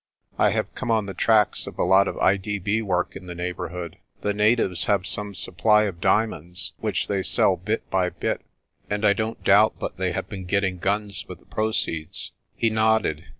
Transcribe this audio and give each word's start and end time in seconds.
'"I 0.45 0.49
have 0.49 0.73
come 0.73 0.89
on 0.89 1.05
the 1.05 1.13
tracks 1.13 1.67
of 1.67 1.77
a 1.77 1.83
lot 1.83 2.07
of 2.07 2.17
I.D.B. 2.17 2.81
work 2.81 3.15
in 3.15 3.27
the 3.27 3.35
neighbourhood. 3.35 3.97
The 4.21 4.33
natives 4.33 4.85
have 4.85 5.05
some 5.05 5.35
supply 5.35 5.83
of 5.83 6.01
dia 6.01 6.25
monds, 6.25 6.71
which 6.79 7.07
they 7.07 7.21
sell 7.21 7.55
bit 7.55 7.87
by 7.91 8.09
bit, 8.09 8.41
and 8.89 9.05
I 9.05 9.13
don't 9.13 9.43
doubt 9.43 9.75
but 9.79 9.97
they 9.97 10.11
have 10.11 10.27
been 10.27 10.45
getting 10.45 10.79
guns 10.79 11.27
with 11.27 11.37
the 11.37 11.45
proceeds." 11.45 12.31
He 12.55 12.71
nodded. 12.71 13.25